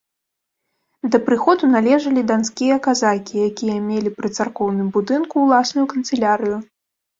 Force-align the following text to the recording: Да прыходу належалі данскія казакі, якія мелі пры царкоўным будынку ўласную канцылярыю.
Да 1.15 1.19
прыходу 1.27 1.69
належалі 1.75 2.23
данскія 2.31 2.79
казакі, 2.89 3.35
якія 3.51 3.77
мелі 3.91 4.09
пры 4.17 4.33
царкоўным 4.41 4.91
будынку 4.99 5.47
ўласную 5.47 5.89
канцылярыю. 5.95 6.57